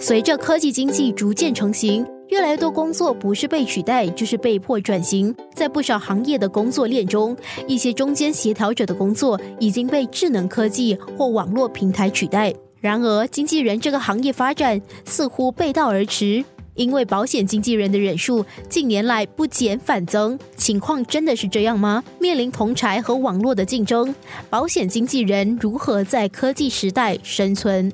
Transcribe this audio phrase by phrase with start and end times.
[0.00, 5.34] 随着科技经济逐渐成型，越来越多工作不是被取代，就是被迫转型。
[5.52, 7.36] 在不少行业的工作链中，
[7.66, 12.54] 一些中间协调者的工作已经被智能科技或网络平台取代。
[12.80, 16.44] 然而，经纪人这个行业发展似乎背道而驰，
[16.74, 20.38] 因为保险经纪人的人数近年来不减反增。
[20.56, 22.04] 情况真的是这样吗？
[22.20, 24.14] 面临同柴和网络的竞争，
[24.48, 27.92] 保险经纪人如何在科技时代生存？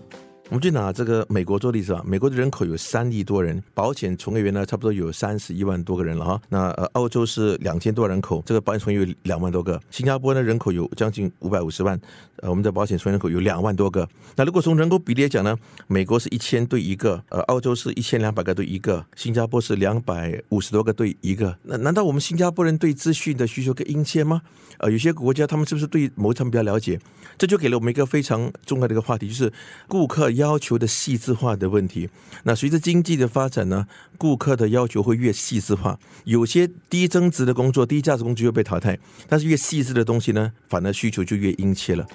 [0.55, 2.00] 我们就拿这个美国做例子吧。
[2.07, 6.40] 美国的人口有三亿多人，保险从业员呢差不多有三十一万多个人了哈。
[6.49, 9.81] 那呃，澳洲是两千多人口，这个保险从业员两万多个。
[9.90, 12.00] 新加坡呢人口有将近五百五十万，
[12.36, 14.09] 呃，我们的保险从业人口有两万多个。
[14.36, 21.59] 那如果从人口比例来讲呢，美国是一千对一个，呃，澳洲是一千两百个对一个，新加坡是两百五十多个对一个。
[21.64, 24.40] 那难道我们新加坡人对资讯的需求更殷切吗？
[24.79, 27.00] 呃，有些国家他们是不是对某产品比较了解？
[27.36, 29.53] 这就给了我们一个非常重要的一个话题，就是
[29.89, 30.31] 顾客。
[30.34, 32.11] 要要求的细致化的问题，
[32.42, 33.86] 那随着经济的发展呢，
[34.19, 35.98] 顾客的要求会越细致化。
[36.25, 42.06] 有些低增值的工作、低价值工作会被淘汰，但是越细致的东西呢，反而需求就越殷切了。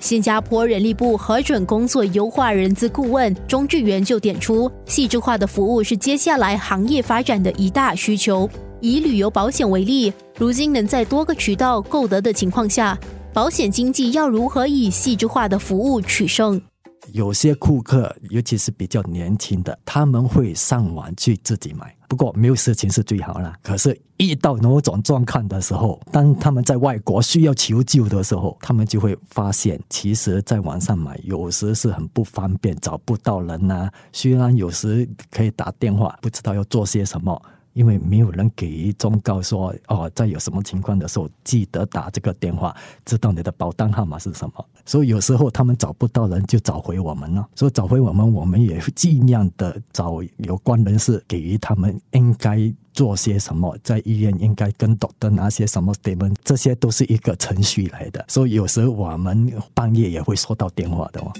[0.00, 8.48] 新加坡人力部核准工作优化人资顾问钟志源就点出，细致化的服务是接下来行业发展的一大需求。
[8.80, 12.98] 以旅游保险为例，如今能在多个渠道购得的情况下，
[13.32, 16.60] 保险经济要如何以细致化的服务取胜？
[17.12, 21.94] 有些顾客，尤其是比较年轻的，他们会上网去自己买。
[22.08, 23.54] 不过没有事情是最好啦。
[23.62, 33.90] 可是遇到某种状况的时候，当他们在外国需要求救的时候，他们就会发现，其实在网上买有时是很不方便，找不到人呐。
[34.12, 37.40] 虽然有时可以打电话，不知道要做些什么。
[37.78, 44.66] 因为没有人给予忠告说哦，在有什么情况的时候，记得打这个电话，知道你的保单号码是什么。
[44.84, 47.48] 所以有时候他们找不到人，就找回我们了。
[47.54, 52.58] 所以找回我们，我们也尽量的找有关人士，给予他们应该
[52.92, 58.24] 做些什么，在医院应该跟 doctor 拿些什么什么这些都是一个程序来的。
[58.26, 61.32] 所以有时候我们半夜也会收到电话的哦。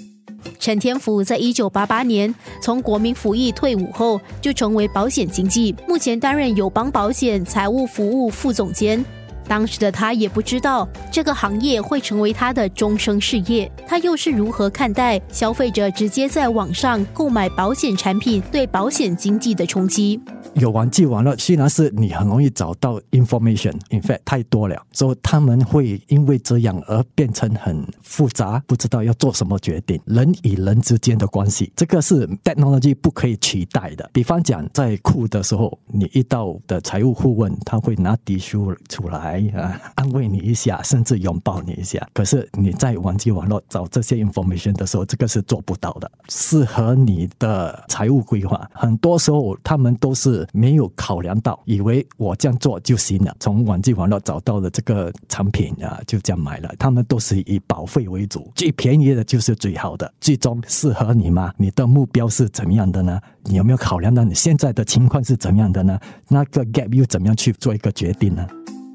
[0.59, 9.05] 陈天福在一九八八年从国民服役退伍后，就成为保险经纪，目前担任友邦保险财务服务副总监。
[9.47, 13.71] 当时的他也不知道这个行业会成为他的终生事业。
[13.87, 20.21] 他又是如何看待消费者直接在网上购买保险产品对保险经济的冲击？
[20.59, 30.01] 有网际网络，虽然是你很容易找到 information，in fact 太多了，所以他们会因为这样而变成很复杂，不知道要做什么决定。
[30.05, 34.09] 人与人之间的关系，这个是 technology 不可以取代的。
[34.13, 42.05] 比方讲，在酷的时候，你遇到的财务顾问，他会拿底书出来啊，安慰你一下，甚至拥抱你一下。
[42.13, 46.11] 可是你在网际网络找这些 information 的时候，这个是做不到的。
[46.29, 50.48] 适合你的财务规划，很多时候他们都是。
[50.53, 53.35] 没有考量到，以为我这样做就行了。
[53.41, 56.73] 从网际网络找到了这个产品啊，就这样买了。
[56.79, 60.13] 他们都是以保费为主，最便宜的就是最好的。
[60.21, 61.53] 最终适合你吗？
[61.57, 63.21] 你的目标是怎么样的呢？
[63.45, 65.99] 你有没有考量到你现在的情况是怎么样的呢？
[66.29, 68.47] 那个 gap 又怎么样去做一个决定呢？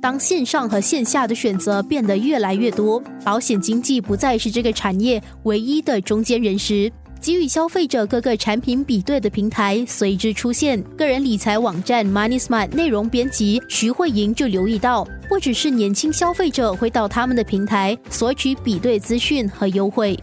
[0.02, 6.92] 当线上和线下的选择变得越来越多，保险经纪不再是这个产业唯一的中间人时。
[7.24, 10.84] 给予消费者各个产品比对的平台随之出现。
[10.98, 20.20] 个人理财网站 MoneySmart 内容编辑徐慧莹就留意到，不只是年轻消费者会到他们的平台索取比对资讯和优惠。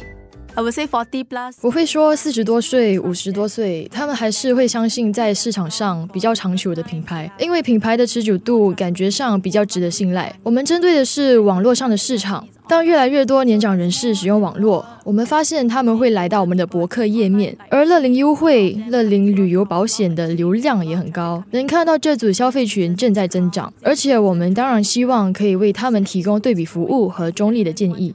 [0.57, 1.55] I would say forty plus。
[1.63, 10.31] 我会说四十多岁、五十多岁，他们还是会相信在市场上比较长久的品牌，因为品牌的持久度感觉上比较值得信赖。
[10.43, 28.15] 我们针对的是网络上的市场，当越来越多年长人士使用网络，我们发现他们会来到我们的博客页面，而乐龄优惠、乐龄旅游保险的流量也很高，能看到这组消费群正在增长，而且我们当然希望可以为他们提供对比服务和中立的建议。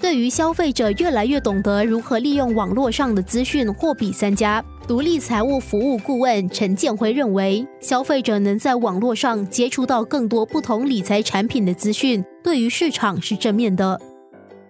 [0.00, 14.00] 对于消费者越来越懂得如何利用网络上的资讯货比三家，独立财务服务顾问陈建辉认为，消费者能在网络上接触到更多不同理财产品的资讯，对于市场是正面的。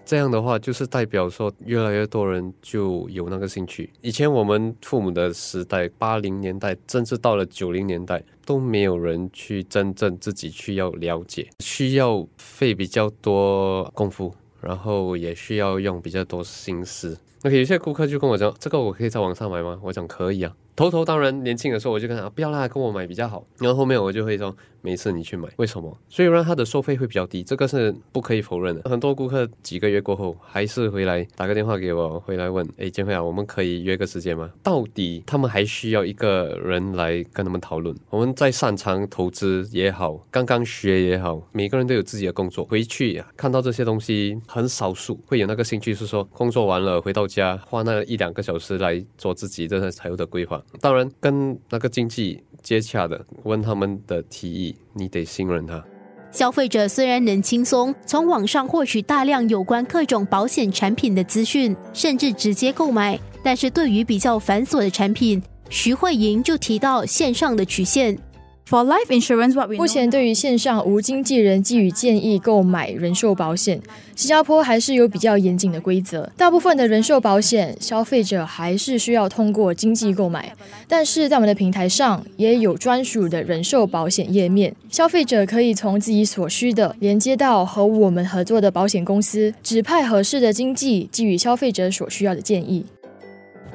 [0.05, 3.91] 这样的话，就是代表说越来越多人就有那个兴趣。
[4.03, 14.35] 以前我们父母的时代，八零年代，甚至到了九零年代，都没有人去真正自己去要了解，需要费比较多功夫。
[14.63, 19.79] 然后也需要用比较多心思，那有些顾客就跟我讲，这个我可以在网上买吗？
[19.83, 20.55] 我讲可以啊。
[20.75, 23.45] 头头当然年轻的时候我就跟他不要啦，跟我买比较好。
[23.59, 25.97] 然后后面我就会说，没事你去买，为什么？
[26.09, 28.91] 虽然他的收费会比较低，这个是不可以否认的。
[28.91, 34.51] 很多顾客几个月过后还是回来打个电话给我，回来问，哎，建辉啊，我们可以约个时间吗？
[34.63, 37.97] 到底他们还需要一个人来跟他们讨论。
[38.11, 50.63] 我们在擅长投资也好，刚刚学也好，每个人都有自己的工作，回去呀看到这些东西，很少数会有那个兴趣，是说工作完了回到家花那一两个小时来做自己的财务的规划。
[50.81, 55.83] 当然，跟那个经济接洽的，问他们的提议，你得信任他。
[56.31, 68.19] 消费者虽然能轻松从网上获取大量有关各种保险产品的资讯，甚至直接购买，但是对于比较繁琐的产品，徐慧莹就提到线上的曲线。
[68.65, 73.83] For life insurance, what we 目前对于线上无经纪人给予建议购买人寿保险，
[74.17, 76.31] 新加坡还是有比较严谨的规则。
[76.39, 80.55] 大部分的人寿保险，消费者还是需要通过经纪购买。
[80.89, 92.87] 但是在我们的平台上也有专属的人寿保险页面，消费者可以从自己所需的连接到和我们合作的保险公司，指派合适的经纪给予消费者所需要的建议。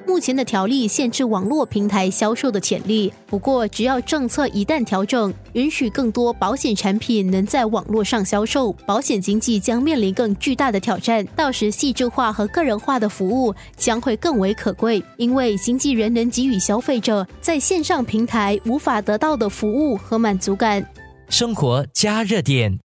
[0.08, 11.28] 目前的条例限制网络平台销售的潜力，不过只要政策一旦调整，允许更多保险产品能在网络上销售，保险经济将面临更巨大的挑战。
[11.36, 20.84] 到时，细致化和个人化的服务将会更为可贵，因为经纪人能给予消费者在线上平台无法得到的服务和满足感。
[21.28, 22.80] 生活加热点。